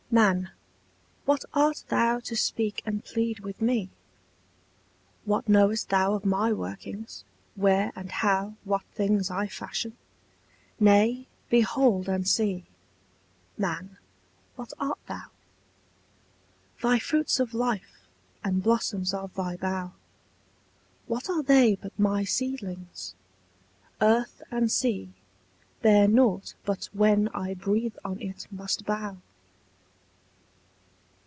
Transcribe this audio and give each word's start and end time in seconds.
Man, 0.13 0.51
what 1.23 1.45
art 1.53 1.85
thou 1.87 2.19
to 2.19 2.35
speak 2.35 2.81
and 2.85 3.01
plead 3.01 3.39
with 3.39 3.61
me? 3.61 3.89
What 5.23 5.47
knowest 5.47 5.87
thou 5.87 6.15
of 6.15 6.25
my 6.25 6.51
workings, 6.51 7.23
where 7.55 7.93
and 7.95 8.11
how 8.11 8.55
What 8.65 8.83
things 8.93 9.31
I 9.31 9.47
fashion? 9.47 9.95
Nay, 10.81 11.27
behold 11.49 12.09
and 12.09 12.27
see, 12.27 12.65
Man, 13.57 13.95
what 14.57 14.73
art 14.81 14.99
thou? 15.07 15.27
Thy 16.83 16.99
fruits 16.99 17.39
of 17.39 17.53
life, 17.53 18.05
and 18.43 18.61
blossoms 18.61 19.13
of 19.13 19.33
thy 19.35 19.55
bough, 19.55 19.93
What 21.07 21.29
are 21.29 21.41
they 21.41 21.75
but 21.75 21.97
my 21.97 22.25
seedlings? 22.25 23.15
Earth 24.01 24.41
and 24.51 24.69
sea 24.69 25.13
Bear 25.81 26.05
nought 26.05 26.53
but 26.65 26.89
when 26.91 27.29
I 27.29 27.53
breathe 27.53 27.95
on 28.03 28.21
it 28.21 28.45
must 28.51 28.85
bow. 28.85 29.15